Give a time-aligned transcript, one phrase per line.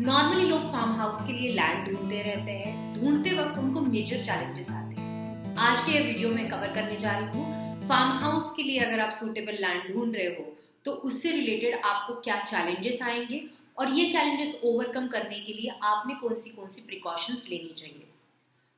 [0.00, 4.68] Normally लोग farm house के लिए लैंड ढूंढते रहते हैं। ढूंढते वक्त उनको मेजर चैलेंजेस
[4.70, 8.62] आते हैं। आज के ये वीडियो में कवर करने जा रही हूँ। फार्म हाउस के
[8.62, 10.44] लिए अगर आप सूटेबल लैंड ढूंढ रहे हो
[10.84, 13.42] तो उससे रिलेटेड आपको क्या चैलेंजेस आएँगे?
[13.78, 18.06] और ये चैलेंजेस ओवरकम करने के लिए आपने कौन सी कौन सी प्रिकॉशंस लेनी चाहिए?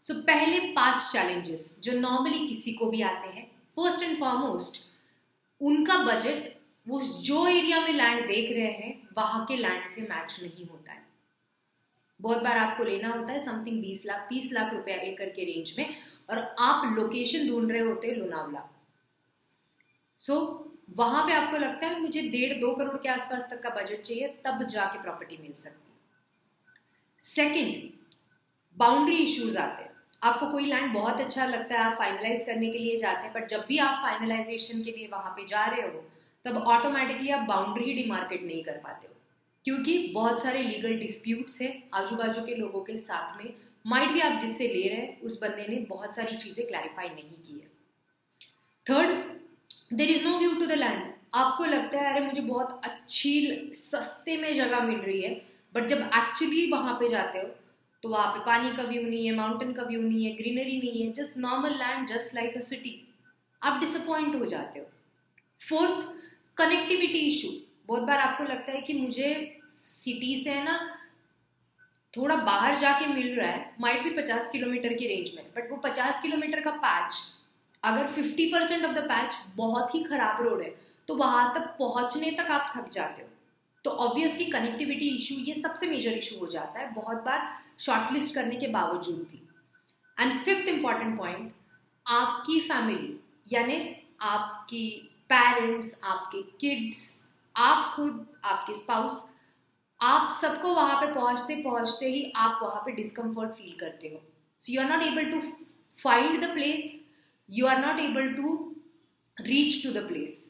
[0.05, 3.47] सो so, पहले पाँच चैलेंजेस जो नॉर्मली किसी को भी आते हैं।
[3.77, 4.83] फ़र्स्ट एंड फॉरमोस्ट
[5.61, 6.53] उनका बजट
[6.87, 10.93] वो जो एरिया में लैंड देख रहे हैं वहाँ के लैंड से मैच नहीं होता
[10.93, 11.01] है।
[12.23, 15.75] बहुत बार आपको लेना होता है समथिंग बीस लाख तीस लाख रुपया एकड़ के रेंज
[15.79, 15.95] में
[16.31, 18.69] और आप लोकेशन ढूंढ रहे होते हैं लोनावला।
[20.21, 23.71] सो so, वहाँ पे आपको लगता है मुझे डेढ़ दो करोड़ के आसपास तक का
[23.71, 25.91] बजट चाहिए तब जाके प्रॉपर्टी मिल सकती
[27.23, 27.91] सेकंड
[28.77, 29.91] बाउंड्री इश्यूज़ आते हैं।
[30.23, 33.49] आपको कोई लैंड बहुत अच्छा लगता है आप फाइनलाइज करने के लिए जाते हैं बट
[33.49, 36.05] जब भी आप फाइनलाइजेशन के लिए वहाँ पे जा रहे हो
[36.45, 39.15] तब ऑटोमेटिकली आप बाउंड्री डिमार्केट नहीं कर पाते हो।
[39.65, 43.55] क्योंकि बहुत सारे लीगल डिस्प्यूट्स है आजू बाजू के लोगों के साथ में।
[43.87, 47.43] माइट भी आप जिससे ले रहे हैं, उस बंदे ने बहुत सारी चीज़ें क्लैरिफाई नहीं
[47.43, 47.71] की है।
[48.87, 53.71] Third there is no view to the land आपको लगता है, अरे, मुझे बहुत अच्छी,
[53.75, 55.35] सस्ते में जगह मिल रही है।
[55.75, 57.49] बट जब एक्चुअली वहाँ पे जाते हो
[58.03, 61.03] तो वहाँ पे पानी का व्यू नहीं है माउंटेन का व्यू नहीं है ग्रीनरी नहीं
[61.03, 62.95] है just normal land just like a city
[63.63, 64.87] आप डिसअपॉइंट हो जाते हो।
[65.69, 67.49] फोर्थ कनेक्टिविटी इशू
[67.89, 70.79] बहुत बार आपको लगता है कि मुझे सिटी से है ना
[72.15, 75.77] थोड़ा बाहर जाके मिल रहा है माइट भी पचास किलोमीटर की रेंज में बट वो
[75.77, 77.21] पचास किलोमीटर का पैच
[77.83, 80.75] अगर fifty percent of the patch बहुत ही खराब रोड है
[81.09, 83.29] तो वहाँ तक पहुँचने तक आप थक जाते हो।
[83.85, 87.49] तो ऑब्वियसली कनेक्टिविटी इशू ये सबसे मेजर इशू हो जाता है, बहुत बार
[87.81, 89.43] शॉर्टलिस्ट करने के बावजूद भी।
[90.19, 91.53] एंड फिफ्थ इंपॉर्टेंट पॉइंट
[92.07, 93.19] आपकी फैमिली
[93.53, 93.81] यानी
[94.21, 94.87] आपकी
[95.29, 97.22] पेरेंट्स आपके किड्स
[97.57, 99.29] आप खुद, आपके स्पाउस
[100.01, 104.23] आप सबको वहाँ पे पहुँचते पहुँचते ही आप वहाँ पे डिस्कम्फर्ट फील करते हो।
[104.63, 105.41] So you are not able to
[105.97, 106.99] find the place
[107.49, 108.57] you are not able to
[109.37, 110.41] reach to the place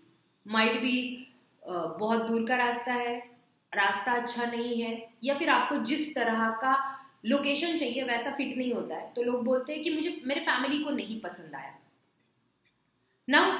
[0.46, 0.96] might भी
[1.62, 3.16] बहुत दूर का रास्ता है,
[3.72, 6.74] रास्ता अच्छा नहीं है, या फिर आपको जिस तरह का
[7.26, 10.82] लोकेशन चाहिए वैसा फिट नहीं होता है। तो लोग बोलते हैं कि मुझे, मेरे फैमिली
[10.84, 11.74] को नहीं पसंद आया।
[13.28, 13.52] नाउ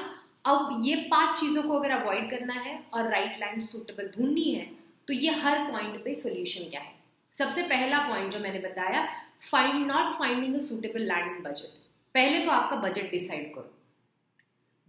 [0.45, 4.65] अब ये पाँच चीज़ों को अगर अवॉइड करना है और राइट लैंड सुटेबल ढूंढनी है
[5.09, 6.95] तो ये हर पॉइंट पे सॉल्यूशन क्या है?
[7.35, 9.07] सबसे पहला पॉइंट जो मैंने बताया
[9.51, 11.79] find not finding a suitable land in budget
[12.15, 13.71] पहले तो आपका बजट डिसाइड करो।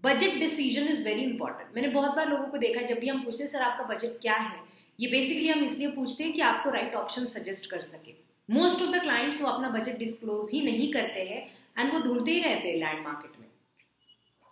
[0.03, 3.44] Budget decision is very important मैंने बहुत बार लोगों को देखा जब भी हम पूछते
[3.44, 4.59] हैं, सर, आपका बजट क्या है?
[5.00, 8.13] ये बेसिकली हम इसलिए पूछते हैं कि आपको राइट ऑप्शन सजेस्ट कर सके।
[8.50, 11.42] मोस्ट ऑफ़ द क्लाइंट्स वो अपना बजट डिस्क्लोज ही नहीं करते हैं
[11.80, 13.47] एंड वो ढूंढते ही रहते हैं लैंड मार्केट में।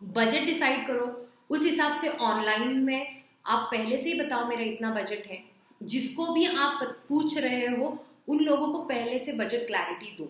[0.01, 1.05] बजट डिसाइड करो।
[1.49, 5.43] उस हिसाब से ऑनलाइन में आप पहले से ही बताओ मेरा इतना बजट है।
[5.81, 7.97] जिसको भी आप पूछ रहे हो,
[8.27, 10.29] उन लोगों को पहले से बजट क्लैरिटी दो।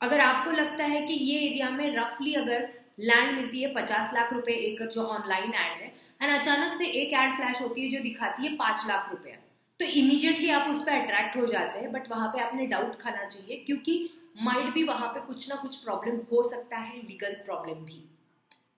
[0.00, 2.68] अगर आपको लगता है कि ये एरिया में रफली अगर
[3.00, 5.92] लैंड मिलती है पचास लाख रुपए एकड़ जो ऑनलाइन एड है
[6.22, 9.36] एंड अचानक से एक एड फ्लैश होती है जो दिखाती है पाँच लाख रुपया
[9.80, 13.24] तो इमीडिएटली आप उस पर अट्रैक्ट हो जाते हैं बट वहाँ पे आपने डाउट खाना
[13.24, 14.10] चाहिए, क्योंकि
[14.42, 18.02] माइंड भी वहाँ पे कुछ ना कुछ प्रॉब्लम हो सकता है लीगल प्रॉब्लम भी।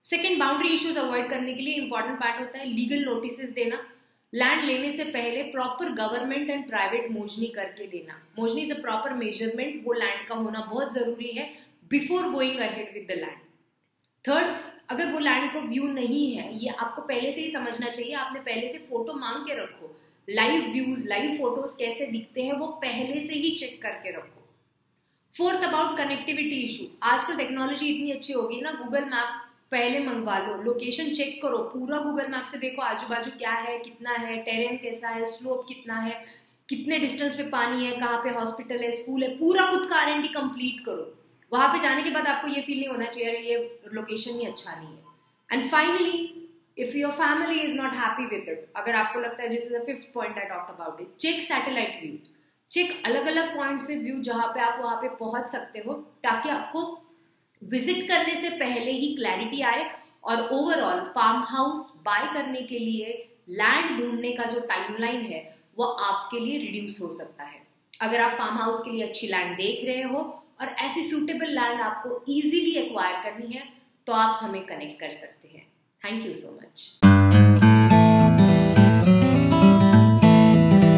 [0.03, 3.77] सेकेंड बाउंड्री इश्यूज़ अवॉइड करने के लिए इंपॉर्टेंट पार्ट होता है लीगल नोटिस देना।
[4.33, 9.13] लैंड लेने से पहले प्रॉपर गवर्नमेंट एंड प्राइवेट मोजनी करके लेना mojani is a proper
[9.13, 11.45] measurement वो लैंड का होना बहुत ज़रूरी है
[11.91, 13.39] before going ahead with the land
[14.25, 14.55] third
[14.91, 18.39] अगर वो लैंड को व्यू नहीं है, ये आपको पहले से ही समझना चाहिए, आपने
[18.41, 19.95] पहले से फ़ोटो मांग के रखो।
[20.27, 24.41] लाइव व्यूज़ लाइव फ़ोटोज़ कैसे दिखते हैं, वो पहले से ही चेक करके रखो।
[25.35, 29.41] फोर्थ अबाउट कनेक्टिविटी इशू आजकल टेक्नोलॉजी इतनी अच्छी होगी ना गूगल मैप
[29.73, 33.77] पहले मंगवा लो। लोकेशन चेक करो। पूरा गूगल मैप से देखो आजू बाजू क्या है,
[33.79, 36.23] कितना है टेरेन कैसा है स्लोप कितना है,
[36.69, 40.27] कितने डिस्टेंस पे पानी है, कहाँ पे हॉस्पिटल है स्कूल है, पूरा खुद का आर
[40.33, 41.13] कंप्लीट करो।
[41.51, 43.57] वहाँ पे जाने के बाद आपको ये फील नहीं होना चाहिए ये
[43.93, 45.11] लोकेशन ही अच्छा नहीं है।
[45.49, 46.13] And finally
[46.77, 50.13] if your family is not happy with it अगर आपको लगता है this is fifth
[50.13, 52.17] point I talk about it check satellite view
[52.71, 55.93] check अलग अलग पॉइंट से व्यू जहाँ पे आप वहाँ पे पहुँच सकते हो,
[56.23, 56.81] ताकि आपको
[57.63, 59.89] विज़िट करने से पहले ही क्लैरिटी आए
[60.23, 63.13] और ओवरऑल फार्म हाउस बाय करने के लिए
[63.51, 65.41] लैंड ढूँढने का जो टाइमलाइन है,
[65.77, 67.61] वो आपके लिए रिड्यूस हो सकता है।
[68.01, 70.19] अगर आप फार्म हाउस के लिए अच्छी लैंड देख रहे हो
[70.61, 73.67] और ऐसी सूटेबल लैंड आपको इजीली एक्वायर करनी है
[74.07, 75.67] तो आप हमें कनेक्ट कर सकते हैं।
[76.01, 77.12] Thank you so much